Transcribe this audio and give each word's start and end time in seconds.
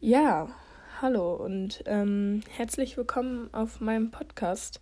Ja, 0.00 0.48
hallo 1.02 1.34
und 1.34 1.82
ähm, 1.86 2.42
herzlich 2.56 2.96
willkommen 2.96 3.52
auf 3.52 3.80
meinem 3.80 4.12
Podcast. 4.12 4.78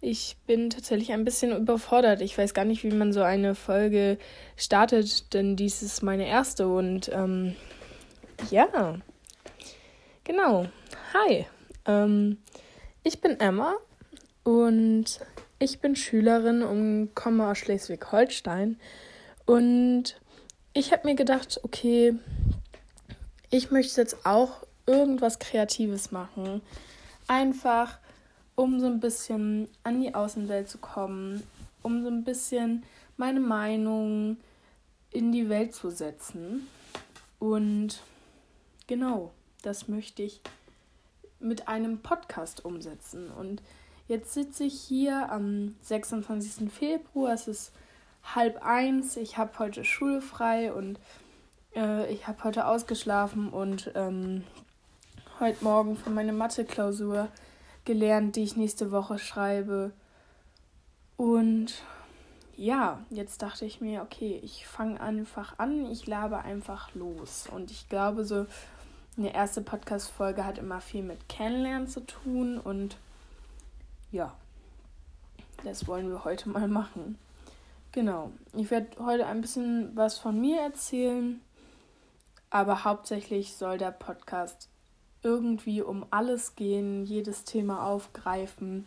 Ich 0.00 0.36
bin 0.48 0.68
tatsächlich 0.68 1.12
ein 1.12 1.24
bisschen 1.24 1.56
überfordert. 1.56 2.20
Ich 2.20 2.36
weiß 2.36 2.52
gar 2.52 2.64
nicht, 2.64 2.82
wie 2.82 2.90
man 2.90 3.12
so 3.12 3.22
eine 3.22 3.54
Folge 3.54 4.18
startet, 4.56 5.32
denn 5.32 5.54
dies 5.54 5.80
ist 5.80 6.02
meine 6.02 6.26
erste 6.26 6.66
und 6.66 7.08
ähm, 7.14 7.54
ja, 8.50 8.98
genau. 10.24 10.66
Hi, 11.14 11.46
ähm, 11.84 12.38
ich 13.04 13.20
bin 13.20 13.38
Emma 13.38 13.76
und 14.42 15.20
ich 15.60 15.78
bin 15.78 15.94
Schülerin 15.94 16.64
und 16.64 17.14
komme 17.14 17.46
aus 17.46 17.58
Schleswig-Holstein 17.58 18.76
und 19.44 20.20
ich 20.72 20.92
habe 20.92 21.06
mir 21.06 21.14
gedacht, 21.14 21.60
okay, 21.62 22.16
ich 23.56 23.70
möchte 23.70 24.00
jetzt 24.00 24.26
auch 24.26 24.66
irgendwas 24.84 25.38
Kreatives 25.38 26.12
machen. 26.12 26.60
Einfach, 27.26 27.98
um 28.54 28.80
so 28.80 28.86
ein 28.86 29.00
bisschen 29.00 29.68
an 29.82 30.00
die 30.00 30.14
Außenwelt 30.14 30.68
zu 30.68 30.78
kommen, 30.78 31.42
um 31.82 32.02
so 32.02 32.08
ein 32.08 32.22
bisschen 32.22 32.84
meine 33.16 33.40
Meinung 33.40 34.36
in 35.10 35.32
die 35.32 35.48
Welt 35.48 35.74
zu 35.74 35.90
setzen. 35.90 36.68
Und 37.38 38.02
genau, 38.86 39.32
das 39.62 39.88
möchte 39.88 40.22
ich 40.22 40.40
mit 41.40 41.66
einem 41.66 42.00
Podcast 42.00 42.64
umsetzen. 42.64 43.30
Und 43.30 43.62
jetzt 44.06 44.34
sitze 44.34 44.64
ich 44.64 44.78
hier 44.80 45.32
am 45.32 45.76
26. 45.80 46.70
Februar. 46.70 47.32
Es 47.32 47.48
ist 47.48 47.72
halb 48.34 48.62
eins. 48.62 49.16
Ich 49.16 49.38
habe 49.38 49.58
heute 49.58 49.82
schulfrei 49.84 50.72
und 50.72 50.98
äh, 51.76 52.10
ich 52.12 52.26
habe 52.26 52.42
heute 52.44 52.66
ausgeschlafen 52.66 53.50
und 53.50 53.92
ähm, 53.94 54.44
heute 55.38 55.62
Morgen 55.62 55.96
für 55.96 56.10
meine 56.10 56.32
Mathe-Klausur 56.32 57.28
gelernt, 57.84 58.36
die 58.36 58.42
ich 58.42 58.56
nächste 58.56 58.90
Woche 58.90 59.18
schreibe. 59.18 59.92
Und 61.16 61.74
ja, 62.56 63.00
jetzt 63.10 63.42
dachte 63.42 63.66
ich 63.66 63.80
mir, 63.80 64.02
okay, 64.02 64.40
ich 64.42 64.66
fange 64.66 65.00
einfach 65.00 65.58
an, 65.58 65.90
ich 65.90 66.06
labe 66.06 66.38
einfach 66.38 66.94
los. 66.94 67.46
Und 67.52 67.70
ich 67.70 67.88
glaube, 67.88 68.24
so 68.24 68.46
eine 69.18 69.34
erste 69.34 69.60
Podcast-Folge 69.60 70.44
hat 70.44 70.58
immer 70.58 70.80
viel 70.80 71.02
mit 71.02 71.28
Kennenlernen 71.28 71.86
zu 71.86 72.00
tun. 72.00 72.58
Und 72.58 72.96
ja, 74.10 74.34
das 75.64 75.86
wollen 75.86 76.08
wir 76.10 76.24
heute 76.24 76.48
mal 76.48 76.68
machen. 76.68 77.18
Genau, 77.92 78.30
ich 78.52 78.70
werde 78.70 78.88
heute 79.04 79.26
ein 79.26 79.40
bisschen 79.40 79.94
was 79.94 80.18
von 80.18 80.38
mir 80.38 80.60
erzählen 80.60 81.40
aber 82.50 82.84
hauptsächlich 82.84 83.54
soll 83.54 83.78
der 83.78 83.90
Podcast 83.90 84.68
irgendwie 85.22 85.82
um 85.82 86.06
alles 86.10 86.54
gehen, 86.54 87.04
jedes 87.04 87.44
Thema 87.44 87.86
aufgreifen, 87.86 88.86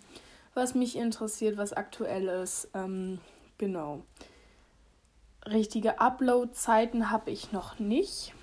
was 0.53 0.75
mich 0.75 0.95
interessiert, 0.95 1.57
was 1.57 1.73
aktuell 1.73 2.27
ist. 2.27 2.69
Ähm, 2.73 3.19
genau. 3.57 4.03
Richtige 5.45 5.99
Upload-Zeiten 5.99 7.11
habe 7.11 7.31
ich 7.31 7.51
noch 7.51 7.79
nicht. 7.79 8.33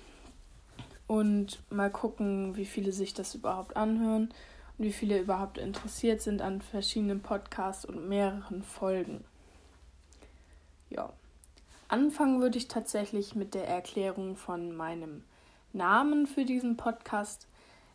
Und 1.07 1.63
mal 1.71 1.89
gucken, 1.89 2.55
wie 2.57 2.65
viele 2.65 2.91
sich 2.91 3.13
das 3.13 3.33
überhaupt 3.33 3.77
anhören 3.77 4.29
und 4.77 4.85
wie 4.85 4.91
viele 4.91 5.19
überhaupt 5.19 5.57
interessiert 5.57 6.21
sind 6.21 6.41
an 6.41 6.61
verschiedenen 6.61 7.21
Podcasts 7.21 7.85
und 7.85 8.09
mehreren 8.09 8.61
Folgen. 8.61 9.23
Ja. 10.89 11.13
Anfangen 11.89 12.41
würde 12.41 12.57
ich 12.57 12.67
tatsächlich 12.67 13.33
mit 13.33 13.53
der 13.53 13.65
Erklärung 13.65 14.35
von 14.35 14.75
meinem 14.75 15.23
Namen 15.71 16.27
für 16.27 16.43
diesen 16.43 16.75
Podcast. 16.75 17.47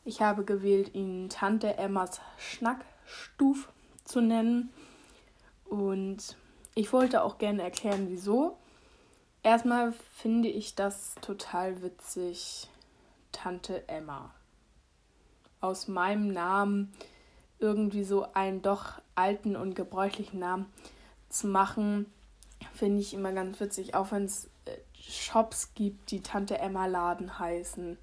Ich 0.07 0.23
habe 0.23 0.45
gewählt, 0.45 0.95
ihn 0.95 1.29
Tante 1.29 1.77
Emmas 1.77 2.21
Schnackstuf 2.39 3.71
zu 4.05 4.23
nennen. 4.23 4.71
Und 5.67 6.37
ich 6.75 6.91
wollte 6.95 7.23
auch 7.23 7.37
gerne 7.37 7.63
erklären, 7.63 8.07
wieso. 8.09 8.57
Erstmal 9.43 9.93
finde 10.15 10.49
ich 10.49 10.75
das 10.75 11.15
total 11.21 11.83
witzig, 11.83 12.71
Tante 13.31 13.87
Emma. 13.89 14.33
Aus 15.61 15.87
meinem 15.87 16.33
Namen 16.33 16.95
irgendwie 17.59 18.05
so 18.05 18.27
einen 18.33 18.63
doch 18.63 19.03
alten 19.15 19.55
und 19.55 19.75
gebräuchlichen 19.75 20.41
Namen 20.41 20.67
zu 21.29 21.47
machen 21.47 22.07
Finde 22.75 23.01
ich 23.01 23.15
immer 23.15 23.33
ganz 23.33 23.61
witzig, 23.61 23.95
auch 23.95 24.13
wenn 24.13 24.25
es 24.25 24.47
äh, 24.65 24.77
Shops 24.95 25.75
gibt, 25.75 26.11
die 26.11 26.23
Tante 26.23 26.59
Emma 26.59 26.87
Laden 26.87 27.39
heißen. 27.39 27.99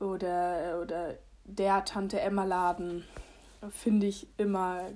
Oder, 0.00 0.80
oder 0.82 1.16
der 1.44 1.84
Tante 1.84 2.20
Emma 2.20 2.44
Laden. 2.44 3.04
Finde 3.70 4.06
ich 4.06 4.26
immer 4.38 4.90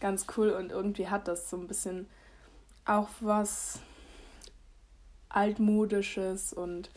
ganz 0.00 0.26
cool 0.36 0.50
und 0.50 0.72
irgendwie 0.72 1.08
hat 1.08 1.28
das 1.28 1.48
so 1.48 1.56
ein 1.56 1.68
bisschen 1.68 2.08
auch 2.84 3.08
was 3.20 3.78
altmodisches 5.28 6.52
und 6.52 6.90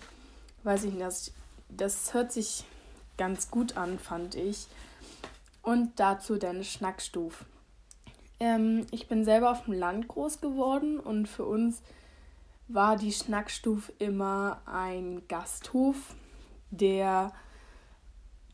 weiß 0.63 0.83
ich 0.83 0.93
nicht, 0.93 1.05
das, 1.05 1.31
das 1.69 2.13
hört 2.13 2.31
sich 2.31 2.65
ganz 3.17 3.49
gut 3.49 3.77
an, 3.77 3.99
fand 3.99 4.35
ich. 4.35 4.67
Und 5.61 5.99
dazu 5.99 6.37
deine 6.37 6.63
Schnackstuf. 6.63 7.45
Ähm, 8.39 8.85
ich 8.91 9.07
bin 9.07 9.25
selber 9.25 9.51
auf 9.51 9.65
dem 9.65 9.73
Land 9.73 10.07
groß 10.07 10.41
geworden 10.41 10.99
und 10.99 11.27
für 11.27 11.45
uns 11.45 11.81
war 12.67 12.97
die 12.97 13.11
Schnackstuf 13.11 13.91
immer 13.99 14.61
ein 14.65 15.27
Gasthof, 15.27 16.15
der 16.69 17.31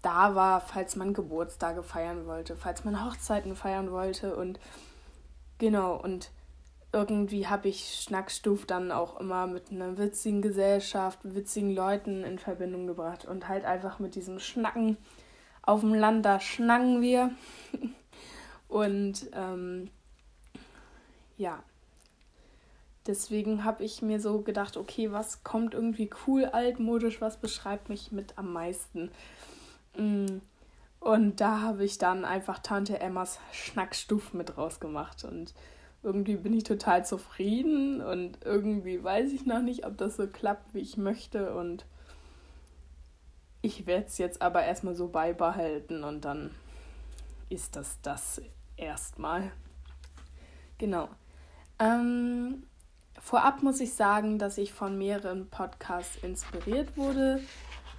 da 0.01 0.35
war, 0.35 0.61
falls 0.61 0.95
man 0.95 1.13
Geburtstage 1.13 1.81
feiern 1.81 2.27
wollte, 2.27 2.55
falls 2.55 2.83
man 2.83 3.03
Hochzeiten 3.05 3.55
feiern 3.55 3.91
wollte 3.91 4.35
und 4.35 4.59
genau 5.57 5.95
und 5.95 6.29
irgendwie 6.91 7.47
habe 7.47 7.69
ich 7.69 8.01
Schnackstuf 8.03 8.67
dann 8.67 8.91
auch 8.91 9.19
immer 9.19 9.47
mit 9.47 9.71
einer 9.71 9.97
witzigen 9.97 10.43
Gesellschaft, 10.43 11.19
witzigen 11.23 11.73
Leuten 11.73 12.23
in 12.23 12.37
Verbindung 12.37 12.85
gebracht 12.85 13.25
und 13.25 13.47
halt 13.47 13.65
einfach 13.65 13.97
mit 13.97 14.13
diesem 14.13 14.39
Schnacken 14.39 14.97
auf 15.63 15.79
dem 15.79 15.93
Land, 15.93 16.25
da 16.25 16.39
schnacken 16.39 17.01
wir. 17.01 17.31
Und 18.73 19.29
ähm, 19.33 19.91
ja, 21.37 21.61
deswegen 23.05 23.63
habe 23.63 23.83
ich 23.83 24.01
mir 24.01 24.19
so 24.19 24.41
gedacht, 24.41 24.77
okay, 24.77 25.11
was 25.11 25.43
kommt 25.43 25.75
irgendwie 25.75 26.09
cool 26.25 26.45
altmodisch, 26.45 27.21
was 27.21 27.37
beschreibt 27.37 27.89
mich 27.89 28.11
mit 28.11 28.35
am 28.39 28.51
meisten? 28.51 29.11
Mm. 29.95 30.39
Und 30.99 31.39
da 31.39 31.61
habe 31.61 31.85
ich 31.85 31.99
dann 31.99 32.25
einfach 32.25 32.57
Tante 32.59 32.99
Emmas 32.99 33.37
Schnackstuf 33.51 34.33
mit 34.33 34.57
rausgemacht 34.57 35.23
und 35.23 35.53
irgendwie 36.01 36.37
bin 36.37 36.53
ich 36.53 36.63
total 36.63 37.05
zufrieden 37.05 38.01
und 38.01 38.39
irgendwie 38.43 39.03
weiß 39.03 39.33
ich 39.33 39.45
noch 39.45 39.61
nicht, 39.61 39.85
ob 39.85 39.97
das 39.97 40.15
so 40.15 40.25
klappt, 40.25 40.73
wie 40.73 40.79
ich 40.79 40.97
möchte 40.97 41.53
und 41.53 41.85
ich 43.61 43.85
werde 43.85 44.07
es 44.07 44.17
jetzt 44.17 44.41
aber 44.41 44.63
erstmal 44.63 44.95
so 44.95 45.09
beibehalten 45.09 46.03
und 46.03 46.25
dann 46.25 46.49
ist 47.49 47.75
das 47.75 48.01
das 48.01 48.41
erstmal. 48.83 49.51
Genau. 50.77 51.09
Ähm, 51.79 52.63
vorab 53.19 53.63
muss 53.63 53.79
ich 53.79 53.93
sagen, 53.93 54.39
dass 54.39 54.57
ich 54.57 54.73
von 54.73 54.97
mehreren 54.97 55.49
Podcasts 55.49 56.17
inspiriert 56.23 56.97
wurde. 56.97 57.41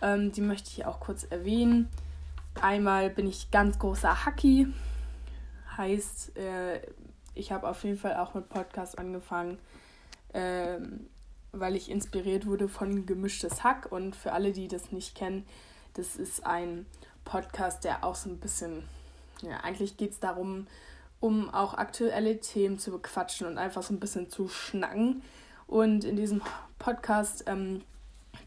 Ähm, 0.02 0.32
die 0.32 0.40
möchte 0.40 0.70
ich 0.70 0.86
auch 0.86 1.00
kurz 1.00 1.24
erwähnen. 1.24 1.88
Einmal 2.60 3.10
bin 3.10 3.26
ich 3.26 3.50
ganz 3.50 3.78
großer 3.78 4.24
Hacky. 4.24 4.68
Heißt, 5.76 6.36
äh, 6.36 6.80
ich 7.34 7.50
habe 7.52 7.68
auf 7.68 7.82
jeden 7.84 7.98
Fall 7.98 8.16
auch 8.16 8.34
mit 8.34 8.48
Podcasts 8.48 8.94
angefangen, 8.94 9.58
äh, 10.32 10.78
weil 11.52 11.74
ich 11.74 11.90
inspiriert 11.90 12.46
wurde 12.46 12.68
von 12.68 13.06
Gemischtes 13.06 13.64
Hack. 13.64 13.90
Und 13.90 14.14
für 14.14 14.32
alle, 14.32 14.52
die 14.52 14.68
das 14.68 14.92
nicht 14.92 15.14
kennen, 15.14 15.46
das 15.94 16.16
ist 16.16 16.46
ein 16.46 16.86
Podcast, 17.24 17.84
der 17.84 18.04
auch 18.04 18.14
so 18.14 18.28
ein 18.28 18.38
bisschen 18.38 18.84
ja, 19.44 19.58
eigentlich 19.58 19.96
geht 19.96 20.12
es 20.12 20.20
darum, 20.20 20.66
um 21.20 21.48
auch 21.52 21.74
aktuelle 21.74 22.40
Themen 22.40 22.78
zu 22.78 22.90
bequatschen 22.90 23.46
und 23.46 23.58
einfach 23.58 23.82
so 23.82 23.94
ein 23.94 24.00
bisschen 24.00 24.28
zu 24.28 24.48
schnacken. 24.48 25.22
Und 25.66 26.04
in 26.04 26.16
diesem 26.16 26.42
Podcast 26.78 27.44
ähm, 27.46 27.82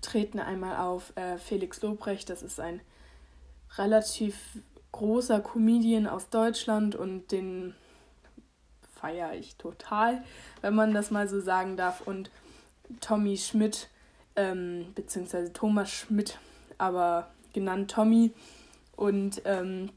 treten 0.01 0.39
einmal 0.39 0.77
auf 0.77 1.15
äh, 1.15 1.37
Felix 1.37 1.81
Lobrecht, 1.81 2.29
das 2.29 2.43
ist 2.43 2.59
ein 2.59 2.81
relativ 3.77 4.37
großer 4.91 5.39
Comedian 5.39 6.07
aus 6.07 6.29
Deutschland 6.29 6.95
und 6.95 7.31
den 7.31 7.75
feiere 8.99 9.33
ich 9.33 9.55
total, 9.57 10.23
wenn 10.61 10.75
man 10.75 10.93
das 10.93 11.11
mal 11.11 11.27
so 11.27 11.39
sagen 11.39 11.77
darf. 11.77 12.01
Und 12.01 12.29
Tommy 13.01 13.37
Schmidt, 13.37 13.89
ähm, 14.35 14.87
beziehungsweise 14.95 15.53
Thomas 15.53 15.89
Schmidt, 15.89 16.39
aber 16.77 17.29
genannt 17.53 17.91
Tommy. 17.91 18.31
Und 18.95 19.41
ähm, 19.45 19.89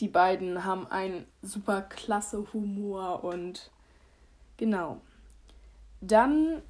die 0.00 0.08
beiden 0.08 0.64
haben 0.64 0.86
einen 0.86 1.26
super 1.42 1.82
klasse 1.82 2.46
Humor 2.52 3.22
und 3.22 3.70
genau. 4.56 5.00
Dann 6.00 6.62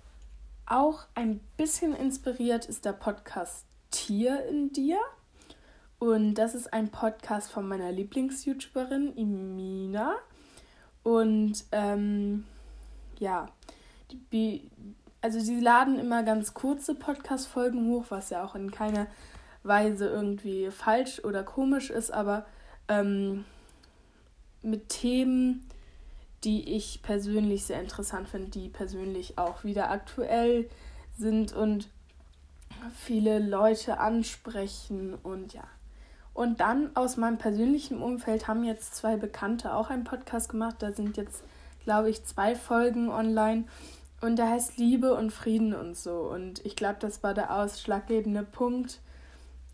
auch 0.66 1.06
ein 1.14 1.40
bisschen 1.56 1.94
inspiriert 1.94 2.66
ist 2.66 2.84
der 2.84 2.92
Podcast 2.92 3.66
Tier 3.90 4.44
in 4.46 4.72
dir. 4.72 4.98
Und 5.98 6.34
das 6.34 6.54
ist 6.54 6.72
ein 6.72 6.90
Podcast 6.90 7.52
von 7.52 7.68
meiner 7.68 7.92
Lieblings-YouTuberin 7.92 9.14
Imina. 9.14 10.14
Und 11.02 11.64
ähm, 11.72 12.44
ja, 13.18 13.46
die, 14.32 14.70
also 15.20 15.38
sie 15.38 15.60
laden 15.60 15.98
immer 15.98 16.22
ganz 16.22 16.54
kurze 16.54 16.94
Podcast-Folgen 16.94 17.88
hoch, 17.88 18.06
was 18.08 18.30
ja 18.30 18.44
auch 18.44 18.54
in 18.54 18.70
keiner 18.70 19.06
Weise 19.62 20.08
irgendwie 20.08 20.70
falsch 20.70 21.22
oder 21.22 21.42
komisch 21.42 21.90
ist, 21.90 22.12
aber 22.12 22.46
ähm, 22.90 23.44
mit 24.62 24.90
Themen, 24.90 25.66
die 26.44 26.74
ich 26.74 27.02
persönlich 27.02 27.64
sehr 27.64 27.80
interessant 27.80 28.28
finde, 28.28 28.50
die 28.50 28.68
persönlich 28.68 29.38
auch 29.38 29.64
wieder 29.64 29.90
aktuell 29.90 30.68
sind 31.16 31.52
und 31.52 31.88
viele 32.94 33.38
Leute 33.38 33.98
ansprechen 33.98 35.14
und 35.22 35.54
ja. 35.54 35.64
Und 36.32 36.60
dann 36.60 36.94
aus 36.94 37.16
meinem 37.16 37.38
persönlichen 37.38 38.00
Umfeld 38.00 38.48
haben 38.48 38.64
jetzt 38.64 38.94
zwei 38.94 39.16
Bekannte 39.16 39.74
auch 39.74 39.90
einen 39.90 40.04
Podcast 40.04 40.48
gemacht. 40.48 40.76
Da 40.78 40.92
sind 40.92 41.16
jetzt, 41.16 41.42
glaube 41.84 42.08
ich, 42.08 42.24
zwei 42.24 42.54
Folgen 42.54 43.10
online. 43.10 43.64
Und 44.20 44.36
der 44.36 44.48
heißt 44.48 44.78
Liebe 44.78 45.14
und 45.14 45.32
Frieden 45.32 45.74
und 45.74 45.96
so. 45.96 46.20
Und 46.20 46.64
ich 46.64 46.76
glaube, 46.76 46.96
das 47.00 47.22
war 47.22 47.34
der 47.34 47.54
ausschlaggebende 47.54 48.44
Punkt, 48.44 49.00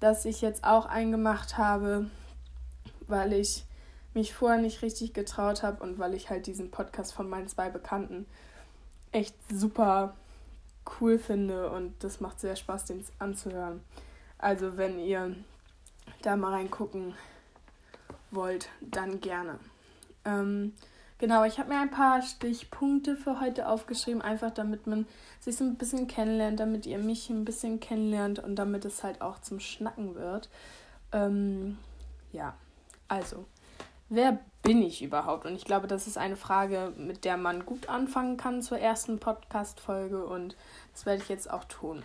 dass 0.00 0.24
ich 0.24 0.40
jetzt 0.40 0.64
auch 0.64 0.86
eingemacht 0.86 1.58
habe, 1.58 2.06
weil 3.08 3.32
ich 3.32 3.64
mich 4.14 4.32
vorher 4.32 4.60
nicht 4.60 4.82
richtig 4.82 5.12
getraut 5.12 5.62
habe 5.62 5.82
und 5.82 5.98
weil 5.98 6.14
ich 6.14 6.30
halt 6.30 6.46
diesen 6.46 6.70
Podcast 6.70 7.12
von 7.12 7.28
meinen 7.28 7.48
zwei 7.48 7.68
Bekannten 7.68 8.26
echt 9.12 9.34
super 9.50 10.14
cool 11.00 11.18
finde 11.18 11.70
und 11.70 11.92
das 12.02 12.20
macht 12.20 12.40
sehr 12.40 12.56
Spaß, 12.56 12.86
den 12.86 13.04
anzuhören. 13.18 13.80
Also 14.38 14.76
wenn 14.76 14.98
ihr 14.98 15.34
da 16.22 16.36
mal 16.36 16.52
reingucken 16.52 17.14
wollt, 18.30 18.68
dann 18.80 19.20
gerne. 19.20 19.58
Ähm, 20.24 20.72
genau, 21.18 21.44
ich 21.44 21.58
habe 21.58 21.70
mir 21.70 21.80
ein 21.80 21.90
paar 21.90 22.22
Stichpunkte 22.22 23.16
für 23.16 23.40
heute 23.40 23.68
aufgeschrieben, 23.68 24.22
einfach 24.22 24.50
damit 24.50 24.86
man 24.86 25.06
sich 25.40 25.56
so 25.56 25.64
ein 25.64 25.76
bisschen 25.76 26.06
kennenlernt, 26.06 26.60
damit 26.60 26.86
ihr 26.86 26.98
mich 26.98 27.30
ein 27.30 27.44
bisschen 27.44 27.80
kennenlernt 27.80 28.38
und 28.38 28.56
damit 28.56 28.84
es 28.84 29.02
halt 29.02 29.20
auch 29.20 29.40
zum 29.40 29.60
Schnacken 29.60 30.14
wird. 30.14 30.48
Ähm, 31.12 31.78
ja, 32.32 32.54
also, 33.08 33.44
wer 34.08 34.40
bin 34.62 34.82
ich 34.82 35.02
überhaupt? 35.02 35.46
Und 35.46 35.54
ich 35.54 35.64
glaube, 35.64 35.86
das 35.86 36.06
ist 36.06 36.18
eine 36.18 36.36
Frage, 36.36 36.92
mit 36.96 37.24
der 37.24 37.36
man 37.36 37.64
gut 37.64 37.88
anfangen 37.88 38.36
kann 38.36 38.62
zur 38.62 38.78
ersten 38.78 39.18
Podcast-Folge 39.18 40.24
und 40.24 40.56
das 40.92 41.06
werde 41.06 41.22
ich 41.22 41.28
jetzt 41.28 41.50
auch 41.50 41.64
tun. 41.64 42.02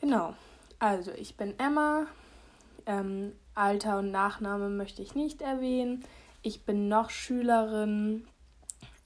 Genau, 0.00 0.34
also 0.78 1.10
ich 1.12 1.36
bin 1.36 1.58
Emma. 1.58 2.06
Ähm, 2.86 3.32
Alter 3.54 3.98
und 3.98 4.10
Nachname 4.10 4.70
möchte 4.70 5.02
ich 5.02 5.14
nicht 5.14 5.42
erwähnen. 5.42 6.04
Ich 6.40 6.64
bin 6.64 6.88
noch 6.88 7.10
Schülerin, 7.10 8.26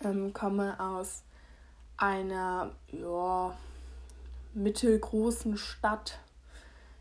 ähm, 0.04 0.32
komme 0.32 0.78
aus 0.78 1.24
einer 1.96 2.70
ja, 2.92 3.56
mittelgroßen 4.54 5.56
Stadt. 5.56 6.20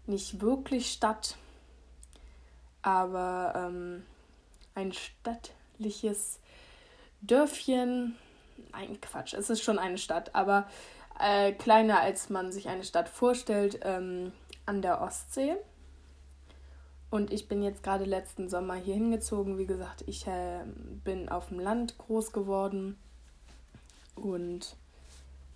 Nicht 0.07 0.42
wirklich 0.42 0.92
Stadt, 0.92 1.38
aber 2.83 3.53
ähm, 3.56 4.03
ein 4.75 4.94
stattliches 4.94 6.39
Dörfchen. 7.21 8.15
Nein, 8.71 9.01
Quatsch, 9.01 9.33
es 9.33 9.50
ist 9.50 9.63
schon 9.63 9.80
eine 9.80 9.97
Stadt, 9.97 10.35
aber 10.35 10.68
äh, 11.19 11.53
kleiner 11.53 12.00
als 12.01 12.30
man 12.30 12.51
sich 12.51 12.68
eine 12.69 12.83
Stadt 12.83 13.09
vorstellt, 13.09 13.80
ähm, 13.83 14.31
an 14.65 14.81
der 14.81 15.01
Ostsee. 15.01 15.56
Und 17.09 17.31
ich 17.31 17.47
bin 17.47 17.62
jetzt 17.62 17.83
gerade 17.83 18.06
letzten 18.06 18.50
Sommer 18.50 18.74
hier 18.74 18.95
hingezogen. 18.95 19.59
Wie 19.59 19.68
gesagt, 19.68 20.03
ich 20.07 20.25
äh, 20.25 20.63
bin 21.03 21.30
auf 21.30 21.50
dem 21.50 21.59
Land 21.59 21.97
groß 22.00 22.31
geworden. 22.31 22.97
Und 24.15 24.75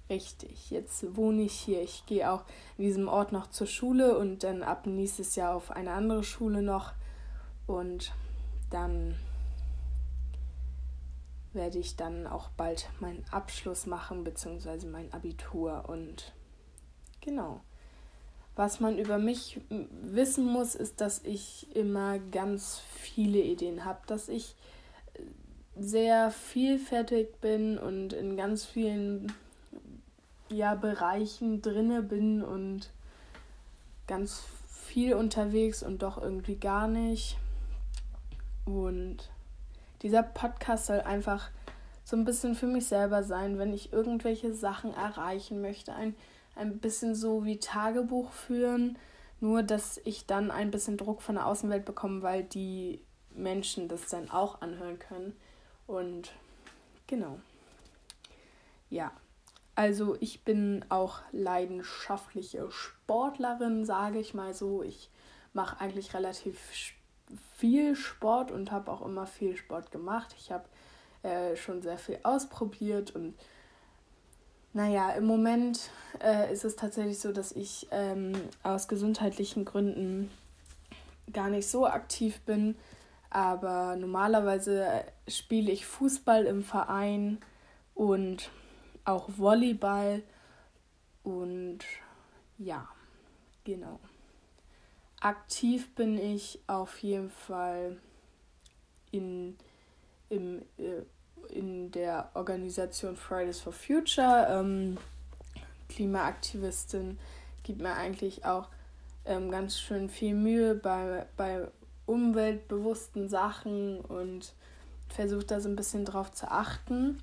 richtig, 0.08 0.70
jetzt 0.70 1.16
wohne 1.16 1.42
ich 1.42 1.54
hier. 1.54 1.82
Ich 1.82 2.06
gehe 2.06 2.32
auch 2.32 2.44
in 2.78 2.84
diesem 2.84 3.08
Ort 3.08 3.32
noch 3.32 3.48
zur 3.48 3.66
Schule 3.66 4.20
und 4.20 4.44
dann 4.44 4.62
ab 4.62 4.86
nächstes 4.86 5.36
Jahr 5.36 5.56
auf 5.56 5.72
eine 5.72 5.94
andere 5.94 6.24
Schule 6.24 6.62
noch. 6.62 6.94
Und 7.68 8.14
dann 8.70 9.16
werde 11.54 11.80
ich 11.80 11.96
dann 11.96 12.26
auch 12.28 12.50
bald 12.50 12.90
meinen 13.00 13.26
Abschluss 13.32 13.86
machen, 13.86 14.24
beziehungsweise 14.24 14.88
mein 14.88 15.12
Abitur. 15.14 15.86
Und 15.88 16.34
genau. 17.22 17.62
Was 18.56 18.80
man 18.80 18.98
über 18.98 19.20
mich 19.20 19.62
wissen 19.70 20.46
muss, 20.46 20.74
ist, 20.74 21.02
dass 21.02 21.24
ich 21.24 21.76
immer 21.76 22.18
ganz 22.18 22.80
viele 22.80 23.40
Ideen 23.40 23.86
habe, 23.86 24.00
dass 24.08 24.30
ich 24.30 24.56
sehr 25.76 26.32
vielfältig 26.32 27.40
bin 27.40 27.78
und 27.78 28.14
in 28.14 28.36
ganz 28.36 28.66
vielen 28.66 29.32
ja, 30.50 30.74
Bereichen 30.74 31.62
drinne 31.62 32.02
bin 32.02 32.42
und 32.42 32.90
ganz 34.08 34.44
viel 34.86 35.14
unterwegs 35.14 35.84
und 35.84 36.02
doch 36.02 36.20
irgendwie 36.20 36.56
gar 36.56 36.88
nicht. 36.88 37.38
Und 38.68 39.30
dieser 40.02 40.24
Podcast 40.24 40.88
soll 40.88 41.00
einfach 41.02 41.50
so 42.04 42.16
ein 42.16 42.26
bisschen 42.26 42.54
für 42.54 42.68
mich 42.68 42.86
selber 42.86 43.24
sein, 43.24 43.58
wenn 43.58 43.74
ich 43.74 43.94
irgendwelche 43.94 44.54
Sachen 44.54 44.94
erreichen 44.94 45.62
möchte. 45.62 45.94
Ein, 45.94 46.16
ein 46.56 46.80
bisschen 46.80 47.16
so 47.16 47.46
wie 47.46 47.60
Tagebuch 47.60 48.32
führen, 48.32 48.98
nur 49.40 49.64
dass 49.64 50.00
ich 50.04 50.26
dann 50.26 50.52
ein 50.52 50.72
bisschen 50.72 50.98
Druck 50.98 51.22
von 51.22 51.36
der 51.36 51.46
Außenwelt 51.46 51.86
bekomme, 51.86 52.22
weil 52.22 52.44
die 52.44 53.02
Menschen 53.34 53.88
das 53.88 54.08
dann 54.08 54.30
auch 54.30 54.62
anhören 54.62 55.00
können. 55.00 55.34
Und 55.86 56.32
genau. 57.08 57.40
Ja, 58.90 59.12
also 59.76 60.18
ich 60.20 60.44
bin 60.44 60.84
auch 60.90 61.20
leidenschaftliche 61.32 62.70
Sportlerin, 62.72 63.86
sage 63.86 64.20
ich 64.20 64.34
mal 64.34 64.54
so. 64.54 64.84
Ich 64.84 65.10
mache 65.54 65.80
eigentlich 65.80 66.14
relativ 66.14 66.60
viel 67.56 67.96
Sport 67.96 68.52
und 68.52 68.72
habe 68.72 68.92
auch 68.92 69.06
immer 69.06 69.26
viel 69.26 69.58
Sport 69.58 69.92
gemacht. 69.92 70.36
Ich 70.38 70.52
habe 70.52 70.66
äh, 71.24 71.56
schon 71.56 71.82
sehr 71.82 71.98
viel 71.98 72.20
ausprobiert 72.24 73.12
und 73.12 73.36
naja, 74.74 75.10
im 75.12 75.26
Moment 75.26 75.90
äh, 76.22 76.54
ist 76.54 76.64
es 76.64 76.76
tatsächlich 76.76 77.20
so, 77.20 77.32
dass 77.32 77.52
ich 77.52 77.88
ähm, 77.90 78.34
aus 78.62 78.88
gesundheitlichen 78.88 79.66
Gründen 79.66 80.30
gar 81.34 81.50
nicht 81.50 81.68
so 81.68 81.88
aktiv 81.88 82.40
bin. 82.42 82.76
Aber 83.30 83.96
normalerweise 83.96 85.04
spiele 85.28 85.72
ich 85.72 85.86
Fußball 85.86 86.46
im 86.46 86.64
Verein 86.64 87.40
und 87.96 88.52
auch 89.04 89.30
Volleyball. 89.36 90.22
Und 91.24 91.80
ja, 92.58 92.88
genau. 93.64 94.00
Aktiv 95.28 95.94
bin 95.94 96.18
ich 96.18 96.58
auf 96.68 97.00
jeden 97.00 97.30
Fall 97.30 97.98
in, 99.12 99.58
im, 100.30 100.62
äh, 100.78 101.02
in 101.50 101.92
der 101.92 102.32
Organisation 102.34 103.18
Fridays 103.18 103.60
for 103.60 103.74
Future. 103.74 104.48
Ähm, 104.50 104.98
Klimaaktivistin 105.90 107.20
gibt 107.64 107.82
mir 107.82 107.96
eigentlich 107.96 108.46
auch 108.46 108.70
ähm, 109.26 109.52
ganz 109.52 109.78
schön 109.78 110.08
viel 110.08 110.34
Mühe 110.34 110.76
bei, 110.76 111.26
bei 111.36 111.68
umweltbewussten 112.06 113.28
Sachen 113.28 114.00
und 114.00 114.54
versuche 115.10 115.44
da 115.44 115.60
so 115.60 115.68
ein 115.68 115.76
bisschen 115.76 116.06
drauf 116.06 116.32
zu 116.32 116.50
achten. 116.50 117.22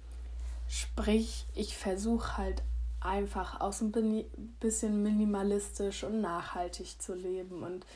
Sprich, 0.68 1.46
ich 1.54 1.74
versuche 1.74 2.36
halt 2.36 2.62
einfach 3.04 3.60
auch 3.60 3.72
so 3.72 3.84
ein 3.84 4.24
bisschen 4.60 5.02
minimalistisch 5.02 6.04
und 6.04 6.20
nachhaltig 6.20 7.00
zu 7.00 7.14
leben. 7.14 7.62
Und 7.62 7.86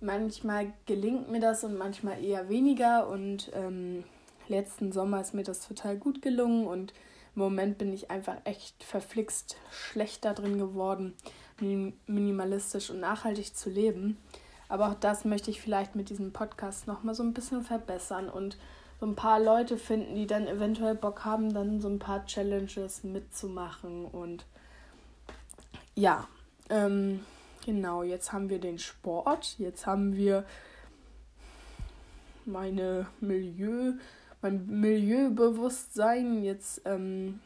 manchmal 0.00 0.72
gelingt 0.86 1.30
mir 1.30 1.40
das 1.40 1.62
und 1.62 1.76
manchmal 1.76 2.24
eher 2.24 2.48
weniger. 2.48 3.08
Und 3.08 3.50
ähm, 3.54 4.04
letzten 4.48 4.92
Sommer 4.92 5.20
ist 5.20 5.34
mir 5.34 5.44
das 5.44 5.66
total 5.66 5.96
gut 5.96 6.22
gelungen 6.22 6.66
und 6.66 6.92
im 7.36 7.42
Moment 7.42 7.78
bin 7.78 7.92
ich 7.92 8.10
einfach 8.10 8.36
echt 8.44 8.82
verflixt 8.82 9.56
schlechter 9.70 10.34
drin 10.34 10.58
geworden, 10.58 11.14
minimalistisch 12.06 12.90
und 12.90 13.00
nachhaltig 13.00 13.54
zu 13.54 13.70
leben. 13.70 14.16
Aber 14.68 14.88
auch 14.88 14.94
das 14.94 15.24
möchte 15.24 15.50
ich 15.50 15.60
vielleicht 15.60 15.94
mit 15.94 16.10
diesem 16.10 16.32
Podcast 16.32 16.86
nochmal 16.86 17.14
so 17.14 17.22
ein 17.22 17.34
bisschen 17.34 17.62
verbessern 17.62 18.28
und 18.28 18.56
so 19.00 19.06
ein 19.06 19.16
paar 19.16 19.40
Leute 19.40 19.78
finden, 19.78 20.14
die 20.14 20.26
dann 20.26 20.46
eventuell 20.46 20.94
Bock 20.94 21.24
haben, 21.24 21.54
dann 21.54 21.80
so 21.80 21.88
ein 21.88 21.98
paar 21.98 22.26
Challenges 22.26 23.02
mitzumachen. 23.02 24.04
Und 24.04 24.44
ja, 25.94 26.28
ähm, 26.68 27.24
genau, 27.64 28.02
jetzt 28.02 28.32
haben 28.32 28.50
wir 28.50 28.58
den 28.58 28.78
Sport, 28.78 29.58
jetzt 29.58 29.86
haben 29.86 30.16
wir 30.16 30.44
meine 32.44 33.06
Milieu, 33.20 33.94
mein 34.42 34.66
Milieubewusstsein. 34.66 36.44
Jetzt, 36.44 36.82
ähm, 36.84 37.40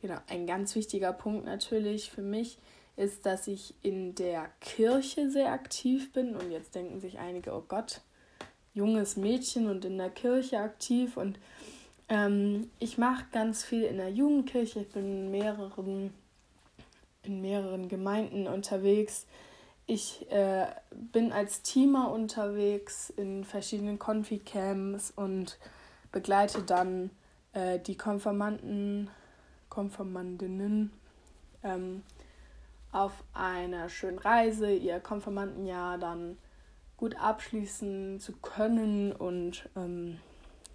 genau, 0.00 0.18
ein 0.28 0.46
ganz 0.46 0.76
wichtiger 0.76 1.12
Punkt 1.12 1.44
natürlich 1.44 2.12
für 2.12 2.22
mich 2.22 2.58
ist, 2.94 3.26
dass 3.26 3.46
ich 3.48 3.74
in 3.82 4.14
der 4.14 4.48
Kirche 4.60 5.30
sehr 5.30 5.52
aktiv 5.52 6.12
bin. 6.12 6.36
Und 6.36 6.52
jetzt 6.52 6.74
denken 6.76 7.00
sich 7.00 7.18
einige, 7.18 7.52
oh 7.52 7.64
Gott, 7.66 8.00
junges 8.74 9.16
Mädchen 9.16 9.68
und 9.68 9.84
in 9.84 9.98
der 9.98 10.10
Kirche 10.10 10.58
aktiv. 10.58 11.16
Und 11.16 11.38
ähm, 12.08 12.70
ich 12.78 12.98
mache 12.98 13.24
ganz 13.32 13.64
viel 13.64 13.82
in 13.82 13.96
der 13.98 14.10
Jugendkirche. 14.10 14.80
Ich 14.80 14.88
bin 14.88 15.04
in 15.04 15.30
mehreren, 15.30 16.12
in 17.22 17.40
mehreren 17.40 17.88
Gemeinden 17.88 18.46
unterwegs. 18.46 19.26
Ich 19.86 20.30
äh, 20.30 20.66
bin 20.90 21.32
als 21.32 21.62
Teamer 21.62 22.10
unterwegs 22.10 23.10
in 23.10 23.44
verschiedenen 23.44 23.98
Konfi-Camps 23.98 25.12
und 25.16 25.58
begleite 26.12 26.62
dann 26.62 27.10
äh, 27.54 27.78
die 27.78 27.96
Konfirmanden, 27.96 29.10
Konfirmandinnen 29.70 30.92
ähm, 31.62 32.02
auf 32.92 33.12
einer 33.32 33.88
schönen 33.88 34.18
Reise, 34.18 34.70
ihr 34.72 35.00
Konfirmandenjahr 35.00 35.98
dann 35.98 36.36
gut 36.98 37.16
abschließen 37.16 38.20
zu 38.20 38.32
können 38.36 39.12
und 39.12 39.68
ähm, 39.76 40.18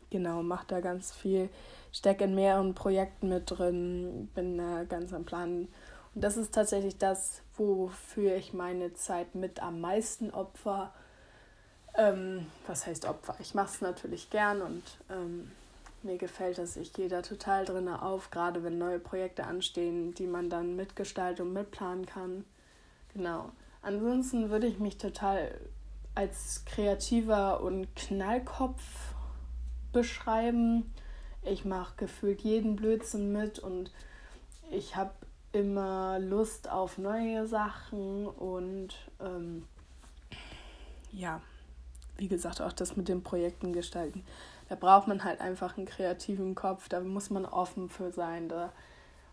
genau, 0.09 0.41
mache 0.41 0.65
da 0.67 0.79
ganz 0.79 1.11
viel, 1.11 1.49
stecke 1.91 2.23
in 2.23 2.33
mehreren 2.33 2.73
Projekten 2.73 3.29
mit 3.29 3.51
drin, 3.51 4.29
bin 4.33 4.57
da 4.57 4.85
ganz 4.85 5.13
am 5.13 5.25
Plan. 5.25 5.67
Und 6.15 6.23
das 6.23 6.37
ist 6.37 6.53
tatsächlich 6.53 6.97
das, 6.97 7.41
wofür 7.57 8.35
ich 8.35 8.53
meine 8.53 8.93
Zeit 8.93 9.35
mit 9.35 9.61
am 9.61 9.81
meisten 9.81 10.31
opfer. 10.31 10.93
Ähm, 11.95 12.47
was 12.67 12.87
heißt 12.87 13.05
Opfer? 13.05 13.35
Ich 13.39 13.53
mache 13.53 13.67
es 13.67 13.81
natürlich 13.81 14.29
gern 14.29 14.61
und 14.61 14.83
ähm, 15.09 15.51
mir 16.03 16.17
gefällt 16.17 16.57
das. 16.57 16.77
Ich 16.77 16.93
gehe 16.93 17.07
da 17.07 17.21
total 17.21 17.65
drin 17.65 17.87
auf, 17.87 18.31
gerade 18.31 18.63
wenn 18.63 18.77
neue 18.77 18.99
Projekte 18.99 19.45
anstehen, 19.45 20.13
die 20.13 20.27
man 20.27 20.49
dann 20.49 20.75
mitgestalten 20.75 21.47
und 21.47 21.53
mitplanen 21.53 22.05
kann. 22.05 22.45
Genau. 23.13 23.51
Ansonsten 23.81 24.49
würde 24.49 24.67
ich 24.67 24.79
mich 24.79 24.97
total 24.97 25.59
als 26.15 26.63
kreativer 26.65 27.61
und 27.61 27.95
Knallkopf 27.95 28.83
beschreiben. 29.91 30.93
Ich 31.43 31.65
mache 31.65 31.95
gefühlt 31.97 32.41
jeden 32.41 32.75
Blödsinn 32.75 33.31
mit 33.31 33.59
und 33.59 33.91
ich 34.71 34.95
habe 34.95 35.11
immer 35.51 36.19
Lust 36.19 36.69
auf 36.69 36.97
neue 36.97 37.45
Sachen 37.47 38.25
und 38.27 38.95
ähm, 39.19 39.65
ja, 41.11 41.41
wie 42.17 42.27
gesagt, 42.27 42.61
auch 42.61 42.73
das 42.73 42.95
mit 42.95 43.07
den 43.07 43.23
Projekten 43.23 43.73
gestalten 43.73 44.23
da 44.69 44.75
braucht 44.75 45.07
man 45.07 45.23
halt 45.23 45.41
einfach 45.41 45.77
einen 45.77 45.85
kreativen 45.85 46.55
Kopf, 46.55 46.89
da 46.89 46.99
muss 46.99 47.29
man 47.29 47.45
offen 47.45 47.89
für 47.89 48.11
sein, 48.11 48.49
da 48.49 48.71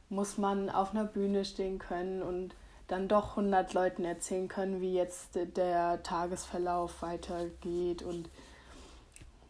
muss 0.08 0.38
man 0.38 0.68
auf 0.68 0.90
einer 0.90 1.04
Bühne 1.04 1.44
stehen 1.44 1.78
können 1.78 2.22
und 2.22 2.54
dann 2.90 3.06
doch 3.06 3.30
100 3.30 3.72
Leuten 3.72 4.04
erzählen 4.04 4.48
können, 4.48 4.80
wie 4.80 4.94
jetzt 4.94 5.30
der 5.34 6.02
Tagesverlauf 6.02 7.02
weitergeht 7.02 8.02
und 8.02 8.28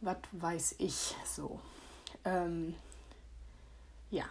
was 0.02 0.18
weiß 0.32 0.75
ich 0.78 1.14
so. 1.25 1.59
Ähm, 2.25 2.75
ja. 4.11 4.25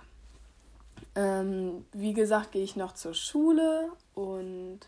Ähm, 1.16 1.86
wie 1.92 2.13
gesagt, 2.13 2.51
gehe 2.51 2.63
ich 2.63 2.75
noch 2.75 2.94
zur 2.94 3.16
Schule 3.16 3.92
und 4.13 4.82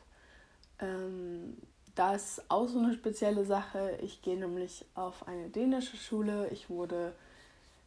ähm, 0.79 1.57
das 1.95 2.37
ist 2.37 2.51
auch 2.51 2.67
so 2.67 2.77
eine 2.77 2.93
spezielle 2.93 3.43
Sache. 3.43 3.97
Ich 4.03 4.21
gehe 4.21 4.37
nämlich 4.37 4.85
auf 4.93 5.27
eine 5.27 5.49
dänische 5.49 5.97
Schule. 5.97 6.47
Ich 6.49 6.69
wurde 6.69 7.13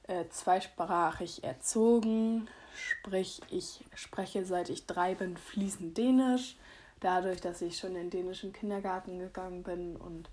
äh, 0.07 0.25
zweisprachig 0.31 1.45
erzogen, 1.45 2.49
sprich 2.75 3.41
ich 3.51 3.85
spreche 3.95 4.45
seit 4.45 4.69
ich 4.69 4.87
drei 4.87 5.15
bin 5.15 5.37
fließend 5.37 5.97
Dänisch. 5.97 6.57
Dadurch, 7.01 7.41
dass 7.41 7.61
ich 7.61 7.79
schon 7.79 7.91
in 7.91 8.09
den 8.09 8.11
dänischen 8.11 8.53
Kindergarten 8.53 9.19
gegangen 9.19 9.63
bin 9.63 9.97
und 9.97 10.31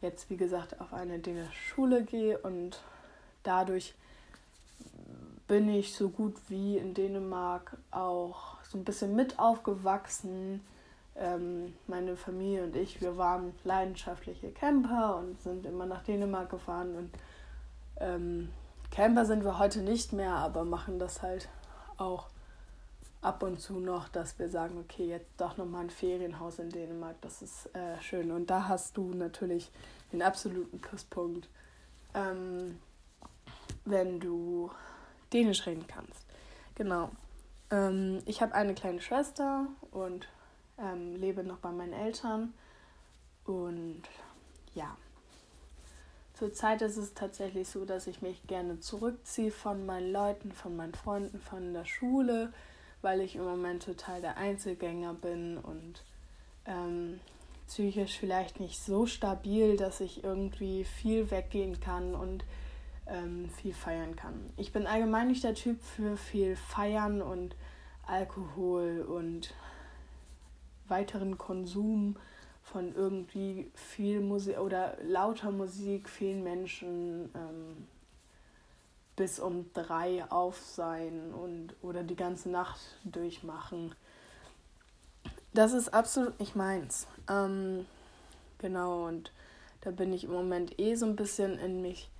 jetzt 0.00 0.30
wie 0.30 0.36
gesagt 0.36 0.80
auf 0.80 0.92
eine 0.92 1.18
dänische 1.18 1.52
Schule 1.52 2.04
gehe 2.04 2.38
und 2.38 2.80
dadurch 3.42 3.94
bin 5.48 5.68
ich 5.68 5.94
so 5.94 6.08
gut 6.08 6.34
wie 6.48 6.76
in 6.76 6.94
Dänemark 6.94 7.76
auch 7.90 8.56
so 8.62 8.78
ein 8.78 8.84
bisschen 8.84 9.16
mit 9.16 9.38
aufgewachsen 9.38 10.60
ähm, 11.18 11.74
meine 11.86 12.16
Familie 12.16 12.64
und 12.64 12.76
ich, 12.76 13.00
wir 13.00 13.16
waren 13.16 13.54
leidenschaftliche 13.64 14.50
Camper 14.50 15.16
und 15.16 15.40
sind 15.40 15.64
immer 15.66 15.86
nach 15.86 16.02
Dänemark 16.02 16.50
gefahren. 16.50 16.94
Und 16.94 17.10
ähm, 18.00 18.50
Camper 18.90 19.24
sind 19.24 19.44
wir 19.44 19.58
heute 19.58 19.82
nicht 19.82 20.12
mehr, 20.12 20.34
aber 20.34 20.64
machen 20.64 20.98
das 20.98 21.22
halt 21.22 21.48
auch 21.96 22.28
ab 23.20 23.42
und 23.42 23.60
zu 23.60 23.80
noch, 23.80 24.08
dass 24.08 24.38
wir 24.38 24.48
sagen, 24.48 24.78
okay, 24.78 25.06
jetzt 25.06 25.30
doch 25.38 25.56
nochmal 25.56 25.84
ein 25.84 25.90
Ferienhaus 25.90 26.58
in 26.58 26.70
Dänemark, 26.70 27.16
das 27.22 27.42
ist 27.42 27.74
äh, 27.74 28.00
schön. 28.00 28.30
Und 28.30 28.50
da 28.50 28.68
hast 28.68 28.96
du 28.96 29.12
natürlich 29.14 29.70
den 30.12 30.22
absoluten 30.22 30.78
Pluspunkt, 30.78 31.48
ähm, 32.14 32.78
wenn 33.84 34.20
du 34.20 34.70
Dänisch 35.32 35.66
reden 35.66 35.86
kannst. 35.88 36.24
Genau. 36.76 37.10
Ähm, 37.70 38.22
ich 38.26 38.42
habe 38.42 38.54
eine 38.54 38.74
kleine 38.74 39.00
Schwester 39.00 39.66
und 39.90 40.28
ähm, 40.78 41.16
lebe 41.16 41.42
noch 41.42 41.58
bei 41.58 41.72
meinen 41.72 41.92
Eltern 41.92 42.54
und 43.44 44.02
ja. 44.74 44.96
Zurzeit 46.38 46.82
ist 46.82 46.98
es 46.98 47.14
tatsächlich 47.14 47.66
so, 47.66 47.86
dass 47.86 48.06
ich 48.06 48.20
mich 48.20 48.46
gerne 48.46 48.78
zurückziehe 48.78 49.50
von 49.50 49.86
meinen 49.86 50.12
Leuten, 50.12 50.52
von 50.52 50.76
meinen 50.76 50.94
Freunden, 50.94 51.40
von 51.40 51.72
der 51.72 51.86
Schule, 51.86 52.52
weil 53.00 53.22
ich 53.22 53.36
im 53.36 53.44
Moment 53.44 53.84
total 53.84 54.20
der 54.20 54.36
Einzelgänger 54.36 55.14
bin 55.14 55.56
und 55.56 56.02
ähm, 56.66 57.20
psychisch 57.68 58.18
vielleicht 58.18 58.60
nicht 58.60 58.78
so 58.78 59.06
stabil, 59.06 59.78
dass 59.78 60.00
ich 60.00 60.24
irgendwie 60.24 60.84
viel 60.84 61.30
weggehen 61.30 61.80
kann 61.80 62.14
und 62.14 62.44
ähm, 63.06 63.48
viel 63.48 63.72
feiern 63.72 64.14
kann. 64.14 64.52
Ich 64.58 64.74
bin 64.74 64.86
allgemein 64.86 65.28
nicht 65.28 65.42
der 65.42 65.54
Typ 65.54 65.82
für 65.82 66.18
viel 66.18 66.54
Feiern 66.54 67.22
und 67.22 67.56
Alkohol 68.06 69.06
und 69.08 69.54
weiteren 70.86 71.38
Konsum 71.38 72.16
von 72.72 72.94
irgendwie 72.94 73.70
viel 73.74 74.20
Musik 74.20 74.58
oder 74.58 74.96
lauter 75.02 75.52
Musik, 75.52 76.08
vielen 76.08 76.42
Menschen 76.42 77.30
ähm, 77.34 77.86
bis 79.14 79.38
um 79.38 79.72
drei 79.72 80.24
auf 80.30 80.58
sein 80.58 81.32
und 81.32 81.74
oder 81.80 82.02
die 82.02 82.16
ganze 82.16 82.50
Nacht 82.50 82.80
durchmachen. 83.04 83.94
Das 85.54 85.72
ist 85.72 85.94
absolut 85.94 86.38
nicht 86.40 86.56
meins. 86.56 87.06
Ähm, 87.30 87.86
genau, 88.58 89.06
und 89.06 89.32
da 89.80 89.92
bin 89.92 90.12
ich 90.12 90.24
im 90.24 90.32
Moment 90.32 90.78
eh 90.78 90.96
so 90.96 91.06
ein 91.06 91.16
bisschen 91.16 91.58
in 91.58 91.80
mich 91.82 92.10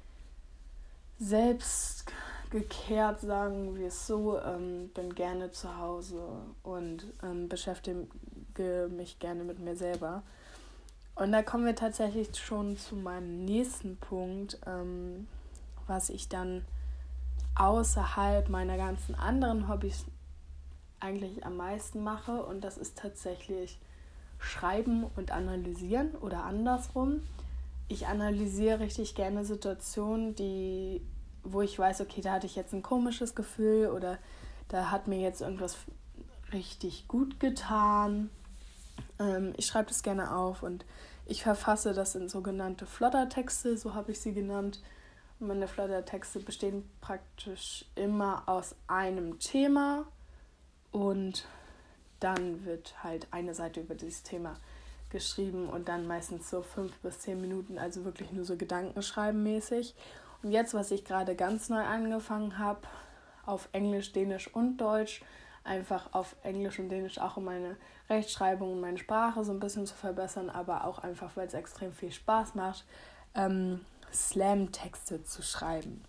selbst 1.18 2.04
gekehrt, 2.50 3.20
sagen 3.20 3.76
wir 3.76 3.88
es 3.88 4.06
so. 4.06 4.38
Ähm, 4.40 4.90
bin 4.94 5.14
gerne 5.14 5.50
zu 5.50 5.76
Hause 5.76 6.22
und 6.62 7.04
ähm, 7.22 7.48
beschäftige 7.48 8.06
mich 8.58 9.18
gerne 9.18 9.44
mit 9.44 9.58
mir 9.58 9.76
selber. 9.76 10.22
Und 11.16 11.32
da 11.32 11.42
kommen 11.42 11.64
wir 11.64 11.74
tatsächlich 11.74 12.36
schon 12.36 12.76
zu 12.76 12.94
meinem 12.94 13.44
nächsten 13.46 13.96
Punkt, 13.96 14.58
ähm, 14.66 15.26
was 15.86 16.10
ich 16.10 16.28
dann 16.28 16.62
außerhalb 17.54 18.50
meiner 18.50 18.76
ganzen 18.76 19.14
anderen 19.14 19.66
Hobbys 19.66 20.04
eigentlich 21.00 21.46
am 21.46 21.56
meisten 21.56 22.04
mache. 22.04 22.44
Und 22.44 22.62
das 22.62 22.76
ist 22.76 22.98
tatsächlich 22.98 23.78
Schreiben 24.38 25.04
und 25.16 25.30
Analysieren 25.30 26.14
oder 26.16 26.44
andersrum. 26.44 27.22
Ich 27.88 28.06
analysiere 28.06 28.80
richtig 28.80 29.14
gerne 29.14 29.46
Situationen, 29.46 30.34
die, 30.34 31.00
wo 31.44 31.62
ich 31.62 31.78
weiß, 31.78 32.02
okay, 32.02 32.20
da 32.20 32.32
hatte 32.32 32.46
ich 32.46 32.56
jetzt 32.56 32.74
ein 32.74 32.82
komisches 32.82 33.34
Gefühl 33.34 33.88
oder 33.88 34.18
da 34.68 34.90
hat 34.90 35.06
mir 35.06 35.20
jetzt 35.20 35.40
irgendwas 35.40 35.76
richtig 36.52 37.08
gut 37.08 37.40
getan 37.40 38.28
ähm, 39.18 39.52
ich 39.56 39.66
schreibe 39.66 39.88
das 39.88 40.02
gerne 40.02 40.34
auf 40.34 40.62
und 40.62 40.84
ich 41.26 41.42
verfasse 41.42 41.92
das 41.92 42.14
in 42.14 42.28
sogenannte 42.28 42.86
Floddertexte, 42.86 43.76
so 43.76 43.94
habe 43.94 44.12
ich 44.12 44.20
sie 44.20 44.32
genannt. 44.32 44.80
Und 45.38 45.48
meine 45.48 45.68
Floddertexte 45.68 46.40
bestehen 46.40 46.88
praktisch 47.00 47.84
immer 47.94 48.44
aus 48.46 48.74
einem 48.86 49.38
Thema 49.38 50.06
und 50.92 51.46
dann 52.20 52.64
wird 52.64 53.02
halt 53.02 53.26
eine 53.30 53.54
Seite 53.54 53.80
über 53.80 53.94
dieses 53.94 54.22
Thema 54.22 54.54
geschrieben 55.10 55.68
und 55.68 55.88
dann 55.88 56.06
meistens 56.06 56.48
so 56.48 56.62
fünf 56.62 56.96
bis 56.98 57.20
zehn 57.20 57.40
Minuten, 57.40 57.78
also 57.78 58.04
wirklich 58.04 58.32
nur 58.32 58.44
so 58.44 58.56
Gedankenschreiben 58.56 59.42
mäßig. 59.42 59.94
Und 60.42 60.52
jetzt, 60.52 60.74
was 60.74 60.90
ich 60.90 61.04
gerade 61.04 61.34
ganz 61.34 61.68
neu 61.68 61.82
angefangen 61.82 62.58
habe, 62.58 62.80
auf 63.44 63.68
Englisch, 63.72 64.12
Dänisch 64.12 64.52
und 64.54 64.78
Deutsch, 64.78 65.22
einfach 65.64 66.12
auf 66.12 66.36
Englisch 66.42 66.78
und 66.78 66.88
Dänisch 66.88 67.18
auch 67.18 67.36
um 67.36 67.44
meine 67.44 67.76
Rechtschreibung 68.08 68.72
und 68.72 68.80
meine 68.80 68.98
Sprache 68.98 69.44
so 69.44 69.52
ein 69.52 69.60
bisschen 69.60 69.86
zu 69.86 69.94
verbessern, 69.94 70.50
aber 70.50 70.84
auch 70.84 70.98
einfach, 70.98 71.36
weil 71.36 71.46
es 71.46 71.54
extrem 71.54 71.92
viel 71.92 72.12
Spaß 72.12 72.54
macht, 72.54 72.84
ähm, 73.34 73.84
Slam-Texte 74.12 75.24
zu 75.24 75.42
schreiben. 75.42 76.04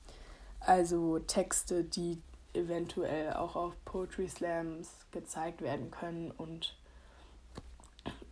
Also 0.60 1.20
Texte, 1.20 1.84
die 1.84 2.22
eventuell 2.54 3.34
auch 3.34 3.56
auf 3.56 3.74
Poetry 3.86 4.28
Slams 4.28 4.90
gezeigt 5.12 5.62
werden 5.62 5.92
können 5.92 6.32
und 6.32 6.76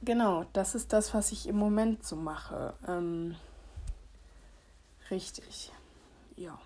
genau, 0.01 0.45
das 0.53 0.75
ist 0.75 0.93
das, 0.93 1.13
was 1.13 1.31
ich 1.31 1.47
im 1.47 1.57
Moment 1.57 2.05
so 2.05 2.15
mache. 2.15 2.73
Ähm, 2.87 3.35
richtig. 5.11 5.71
Ja. 6.35 6.59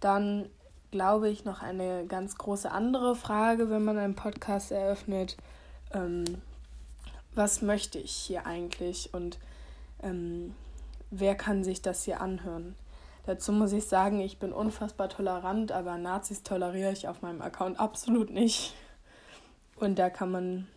Dann 0.00 0.50
glaube 0.92 1.28
ich 1.28 1.44
noch 1.44 1.62
eine 1.62 2.06
ganz 2.06 2.38
große 2.38 2.70
andere 2.70 3.16
Frage, 3.16 3.70
wenn 3.70 3.82
man 3.82 3.98
einen 3.98 4.14
Podcast 4.14 4.70
eröffnet. 4.70 5.36
Ähm, 5.92 6.24
was 7.34 7.62
möchte 7.62 7.98
ich 7.98 8.12
hier 8.12 8.46
eigentlich 8.46 9.12
und 9.12 9.38
ähm, 10.02 10.54
wer 11.10 11.34
kann 11.34 11.64
sich 11.64 11.82
das 11.82 12.04
hier 12.04 12.20
anhören? 12.20 12.76
Dazu 13.24 13.52
muss 13.52 13.72
ich 13.72 13.86
sagen, 13.86 14.20
ich 14.20 14.38
bin 14.38 14.52
unfassbar 14.52 15.08
tolerant, 15.08 15.72
aber 15.72 15.96
Nazis 15.96 16.42
toleriere 16.42 16.92
ich 16.92 17.08
auf 17.08 17.22
meinem 17.22 17.40
Account 17.40 17.80
absolut 17.80 18.30
nicht. 18.30 18.74
Und 19.76 19.98
da 19.98 20.10
kann 20.10 20.30
man 20.30 20.68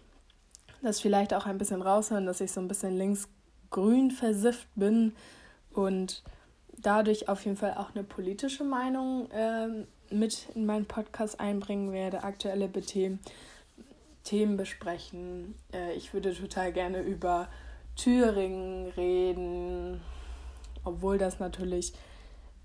das 0.81 1.01
vielleicht 1.01 1.33
auch 1.33 1.45
ein 1.45 1.57
bisschen 1.57 1.81
raushören, 1.81 2.25
dass 2.25 2.41
ich 2.41 2.51
so 2.51 2.61
ein 2.61 2.67
bisschen 2.67 2.95
linksgrün 2.95 4.11
versifft 4.11 4.67
bin 4.75 5.13
und 5.73 6.23
dadurch 6.77 7.27
auf 7.27 7.43
jeden 7.43 7.57
Fall 7.57 7.73
auch 7.75 7.93
eine 7.93 8.03
politische 8.03 8.63
Meinung 8.63 9.29
äh, 9.31 9.85
mit 10.11 10.47
in 10.55 10.65
meinen 10.65 10.85
Podcast 10.85 11.39
einbringen 11.39 11.91
werde, 11.91 12.23
aktuelle 12.23 12.71
Themen, 12.71 13.19
Themen 14.23 14.57
besprechen. 14.57 15.55
Äh, 15.73 15.93
ich 15.93 16.13
würde 16.13 16.33
total 16.33 16.71
gerne 16.71 17.01
über 17.01 17.47
Thüringen 17.95 18.87
reden, 18.97 20.01
obwohl 20.83 21.17
das 21.17 21.39
natürlich 21.39 21.93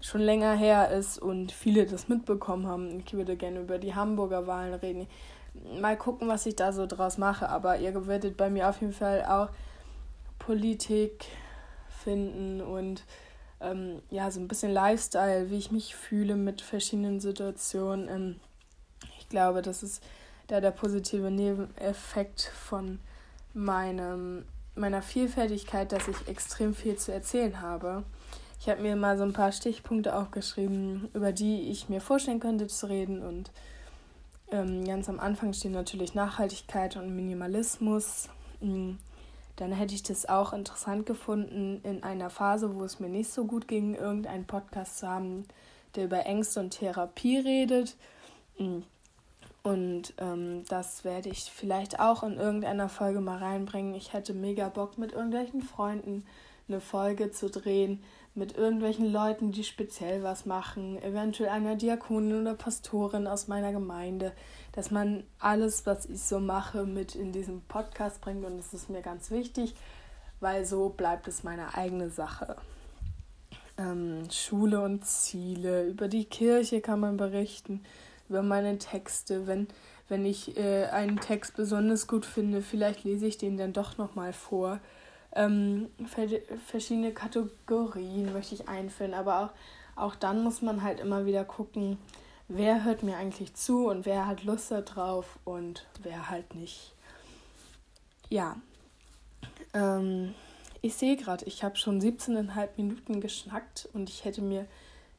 schon 0.01 0.23
länger 0.23 0.55
her 0.55 0.91
ist 0.91 1.19
und 1.19 1.53
viele 1.53 1.87
das 1.87 2.09
mitbekommen 2.09 2.67
haben. 2.67 3.03
Ich 3.05 3.13
würde 3.13 3.37
gerne 3.37 3.61
über 3.61 3.79
die 3.79 3.95
Hamburger 3.95 4.47
Wahlen 4.47 4.75
reden. 4.75 5.07
Mal 5.81 5.97
gucken, 5.97 6.29
was 6.29 6.47
ich 6.47 6.57
da 6.57 6.73
so 6.73 6.87
draus 6.87 7.19
mache. 7.19 7.49
Aber 7.49 7.79
ihr 7.79 8.07
werdet 8.07 8.37
bei 8.37 8.51
mir 8.51 8.69
auf 8.69 8.81
jeden 8.81 8.93
Fall 8.93 9.25
auch 9.25 9.51
Politik 10.39 11.27
finden 11.89 12.61
und 12.61 13.05
ähm, 13.61 14.01
ja, 14.11 14.31
so 14.31 14.41
ein 14.41 14.49
bisschen 14.49 14.73
Lifestyle, 14.73 15.51
wie 15.51 15.59
ich 15.59 15.71
mich 15.71 15.95
fühle 15.95 16.37
mit 16.37 16.63
verschiedenen 16.63 17.21
Situationen. 17.21 18.09
Ähm, 18.09 18.41
ich 19.19 19.29
glaube, 19.29 19.63
das 19.63 19.83
ist 19.83 20.03
da 20.49 20.61
der 20.61 20.71
positive 20.71 21.31
Nebeneffekt 21.31 22.43
von 22.43 22.99
meinem, 23.55 24.45
meiner 24.75 25.03
Vielfältigkeit, 25.03 25.93
dass 25.93 26.09
ich 26.09 26.29
extrem 26.29 26.75
viel 26.75 26.97
zu 26.97 27.13
erzählen 27.13 27.61
habe. 27.61 28.05
Ich 28.61 28.69
habe 28.69 28.83
mir 28.83 28.97
mal 28.97 29.17
so 29.17 29.25
ein 29.25 29.33
paar 29.33 29.53
Stichpunkte 29.53 30.15
aufgeschrieben, 30.15 31.09
über 31.15 31.33
die 31.33 31.71
ich 31.71 31.89
mir 31.89 32.01
vorstellen 32.01 32.41
könnte 32.41 32.67
zu 32.67 32.89
reden. 32.89 33.23
Und 33.23 33.51
ähm, 34.51 34.85
ganz 34.85 35.09
am 35.09 35.21
Anfang 35.21 35.53
stehen 35.53 35.73
natürlich 35.73 36.15
Nachhaltigkeit 36.15 36.97
und 36.97 37.15
Minimalismus. 37.15 38.29
Mhm 38.61 38.99
dann 39.61 39.73
hätte 39.73 39.95
ich 39.95 40.03
das 40.03 40.27
auch 40.27 40.55
interessant 40.55 41.05
gefunden, 41.05 41.83
in 41.83 42.03
einer 42.03 42.31
Phase, 42.31 42.75
wo 42.75 42.83
es 42.83 42.99
mir 42.99 43.11
nicht 43.11 43.31
so 43.31 43.45
gut 43.45 43.69
ging, 43.69 43.95
irgendeinen 43.95 44.47
Podcast 44.47 44.99
zu 44.99 45.07
haben, 45.07 45.45
der 45.95 46.07
über 46.07 46.25
Ängste 46.25 46.61
und 46.61 46.71
Therapie 46.71 47.39
redet. 47.39 47.97
Mm. 48.59 48.79
Und 49.63 50.15
ähm, 50.17 50.65
das 50.71 51.05
werde 51.05 51.29
ich 51.29 51.53
vielleicht 51.53 52.01
auch 52.01 52.23
in 52.23 52.39
irgendeiner 52.39 52.89
Folge 52.89 53.21
mal 53.21 53.37
reinbringen. 53.37 53.95
Ich 53.95 54.15
hätte 54.15 54.33
mega 54.33 54.71
Bock, 54.71 54.97
mit 54.97 55.13
irgendwelchen 55.13 55.61
Freunden 55.61 56.25
eine 56.71 56.81
Folge 56.81 57.31
zu 57.31 57.51
drehen, 57.51 58.03
mit 58.35 58.57
irgendwelchen 58.57 59.13
Leuten, 59.13 59.51
die 59.51 59.65
speziell 59.65 60.23
was 60.23 60.47
machen, 60.47 61.03
eventuell 61.03 61.51
einer 61.51 61.75
Diakonin 61.75 62.41
oder 62.41 62.55
Pastorin 62.55 63.27
aus 63.27 63.49
meiner 63.49 63.73
Gemeinde, 63.73 64.33
dass 64.73 64.91
man 64.91 65.25
alles, 65.41 65.85
was 65.85 66.07
ich 66.07 66.23
so 66.23 66.39
mache, 66.39 66.87
mit 66.87 67.17
in 67.17 67.33
diesen 67.33 67.61
Podcast 67.63 68.21
bringt. 68.21 68.45
Und 68.45 68.59
das 68.59 68.73
ist 68.73 68.89
mir 68.89 69.03
ganz 69.03 69.31
wichtig, 69.33 69.75
weil 70.39 70.65
so 70.65 70.91
bleibt 70.91 71.27
es 71.27 71.43
meine 71.43 71.75
eigene 71.75 72.09
Sache. 72.09 72.57
Ähm, 73.77 74.29
Schule 74.31 74.81
und 74.81 75.05
Ziele, 75.05 75.89
über 75.89 76.07
die 76.07 76.25
Kirche 76.25 76.81
kann 76.81 77.01
man 77.01 77.17
berichten, 77.17 77.83
über 78.29 78.43
meine 78.43 78.79
Texte, 78.79 79.49
wenn 79.49 79.67
wenn 80.11 80.27
ich 80.27 80.57
äh, 80.59 80.87
einen 80.87 81.21
Text 81.21 81.57
besonders 81.57 82.09
gut 82.09 82.27
finde, 82.27 82.63
vielleicht 82.63 83.05
lese 83.05 83.27
ich 83.27 83.39
den 83.39 83.57
dann 83.57 83.73
doch 83.73 83.97
nochmal 83.97 84.33
vor 84.33 84.81
ähm, 85.33 85.91
verschiedene 86.67 87.13
Kategorien 87.13 88.33
möchte 88.33 88.55
ich 88.55 88.69
einführen, 88.69 89.15
aber 89.15 89.53
auch, 89.97 90.03
auch 90.03 90.15
dann 90.15 90.43
muss 90.43 90.63
man 90.63 90.83
halt 90.83 91.01
immer 91.01 91.27
wieder 91.27 91.45
gucken, 91.45 91.99
wer 92.49 92.85
hört 92.85 93.03
mir 93.03 93.17
eigentlich 93.17 93.55
zu 93.55 93.89
und 93.89 94.07
wer 94.07 94.27
hat 94.27 94.45
Lust 94.45 94.71
darauf 94.71 95.39
und 95.45 95.87
wer 96.03 96.31
halt 96.31 96.55
nicht. 96.55 96.93
Ja, 98.29 98.57
ähm, 99.75 100.35
ich 100.83 100.95
sehe 100.95 101.17
gerade, 101.17 101.45
ich 101.45 101.63
habe 101.63 101.77
schon 101.77 102.01
17,5 102.01 102.69
Minuten 102.77 103.21
geschnackt 103.21 103.89
und 103.93 104.09
ich 104.09 104.25
hätte 104.25 104.43
mir 104.43 104.67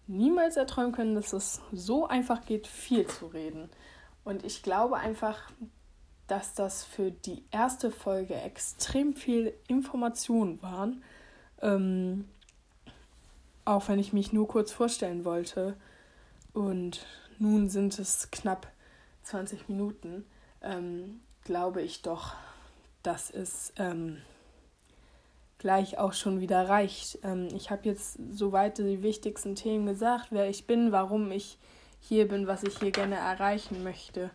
niemals 0.07 0.57
erträumen 0.57 0.91
können, 0.91 1.15
dass 1.15 1.33
es 1.33 1.61
so 1.71 2.07
einfach 2.07 2.45
geht, 2.45 2.67
viel 2.67 3.07
zu 3.07 3.27
reden. 3.27 3.69
Und 4.23 4.43
ich 4.43 4.63
glaube 4.63 4.97
einfach, 4.97 5.51
dass 6.31 6.53
das 6.53 6.85
für 6.85 7.11
die 7.11 7.43
erste 7.51 7.91
Folge 7.91 8.35
extrem 8.35 9.13
viel 9.13 9.53
Informationen 9.67 10.61
waren. 10.61 11.03
Ähm, 11.61 12.23
auch 13.65 13.89
wenn 13.89 13.99
ich 13.99 14.13
mich 14.13 14.31
nur 14.31 14.47
kurz 14.47 14.71
vorstellen 14.71 15.25
wollte. 15.25 15.75
Und 16.53 17.05
nun 17.37 17.67
sind 17.67 17.99
es 17.99 18.31
knapp 18.31 18.71
20 19.23 19.67
Minuten. 19.67 20.25
Ähm, 20.61 21.19
glaube 21.43 21.81
ich 21.81 22.01
doch, 22.01 22.35
dass 23.03 23.29
es 23.29 23.73
ähm, 23.75 24.15
gleich 25.57 25.97
auch 25.97 26.13
schon 26.13 26.39
wieder 26.39 26.69
reicht. 26.69 27.19
Ähm, 27.23 27.49
ich 27.53 27.71
habe 27.71 27.89
jetzt 27.89 28.17
soweit 28.31 28.77
die 28.77 29.03
wichtigsten 29.03 29.55
Themen 29.55 29.85
gesagt, 29.85 30.27
wer 30.29 30.49
ich 30.49 30.65
bin, 30.65 30.93
warum 30.93 31.29
ich 31.29 31.57
hier 31.99 32.25
bin, 32.25 32.47
was 32.47 32.63
ich 32.63 32.79
hier 32.79 32.91
gerne 32.91 33.15
erreichen 33.15 33.83
möchte. 33.83 34.31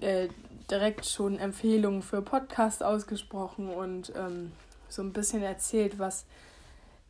Äh, 0.00 0.28
direkt 0.70 1.06
schon 1.06 1.38
Empfehlungen 1.38 2.02
für 2.02 2.22
Podcasts 2.22 2.82
ausgesprochen 2.82 3.68
und 3.68 4.12
ähm, 4.16 4.52
so 4.88 5.02
ein 5.02 5.12
bisschen 5.12 5.42
erzählt, 5.42 5.98
was 5.98 6.24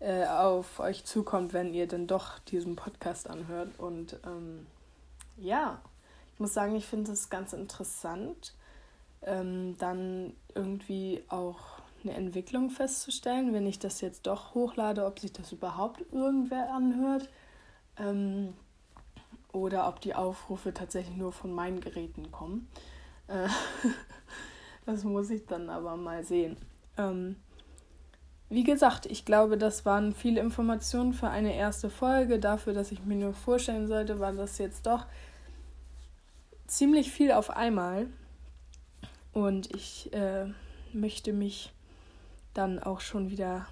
äh, 0.00 0.26
auf 0.26 0.80
euch 0.80 1.04
zukommt, 1.04 1.52
wenn 1.52 1.72
ihr 1.72 1.86
dann 1.86 2.06
doch 2.06 2.38
diesen 2.40 2.76
Podcast 2.76 3.30
anhört. 3.30 3.70
Und 3.78 4.18
ähm, 4.26 4.66
ja, 5.36 5.80
ich 6.32 6.40
muss 6.40 6.52
sagen, 6.52 6.74
ich 6.74 6.86
finde 6.86 7.12
es 7.12 7.30
ganz 7.30 7.52
interessant, 7.52 8.54
ähm, 9.22 9.76
dann 9.78 10.34
irgendwie 10.54 11.22
auch 11.28 11.60
eine 12.02 12.14
Entwicklung 12.14 12.70
festzustellen, 12.70 13.54
wenn 13.54 13.66
ich 13.66 13.78
das 13.78 14.00
jetzt 14.00 14.26
doch 14.26 14.54
hochlade, 14.54 15.06
ob 15.06 15.18
sich 15.18 15.32
das 15.32 15.52
überhaupt 15.52 16.02
irgendwer 16.12 16.70
anhört. 16.72 17.30
Ähm, 17.98 18.54
oder 19.54 19.88
ob 19.88 20.00
die 20.00 20.14
Aufrufe 20.14 20.74
tatsächlich 20.74 21.16
nur 21.16 21.32
von 21.32 21.52
meinen 21.52 21.80
Geräten 21.80 22.30
kommen. 22.32 22.68
Äh, 23.28 23.48
das 24.86 25.04
muss 25.04 25.30
ich 25.30 25.46
dann 25.46 25.70
aber 25.70 25.96
mal 25.96 26.24
sehen. 26.24 26.56
Ähm, 26.98 27.36
wie 28.50 28.64
gesagt, 28.64 29.06
ich 29.06 29.24
glaube, 29.24 29.56
das 29.56 29.84
waren 29.84 30.14
viele 30.14 30.40
Informationen 30.40 31.12
für 31.12 31.28
eine 31.28 31.54
erste 31.54 31.90
Folge. 31.90 32.38
Dafür, 32.38 32.72
dass 32.74 32.92
ich 32.92 33.04
mir 33.04 33.16
nur 33.16 33.32
vorstellen 33.32 33.86
sollte, 33.86 34.20
war 34.20 34.32
das 34.32 34.58
jetzt 34.58 34.86
doch 34.86 35.06
ziemlich 36.66 37.10
viel 37.10 37.32
auf 37.32 37.50
einmal. 37.50 38.06
Und 39.32 39.74
ich 39.74 40.12
äh, 40.12 40.46
möchte 40.92 41.32
mich 41.32 41.72
dann 42.52 42.78
auch 42.78 43.00
schon 43.00 43.30
wieder 43.30 43.66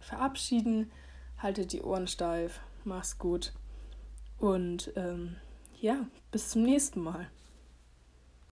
verabschieden. 0.00 0.90
Haltet 1.38 1.72
die 1.72 1.82
Ohren 1.82 2.08
steif. 2.08 2.60
Mach's 2.84 3.18
gut. 3.18 3.52
Und 4.42 4.92
ähm, 4.96 5.36
ja, 5.80 6.04
bis 6.32 6.50
zum 6.50 6.64
nächsten 6.64 7.00
Mal. 7.00 7.28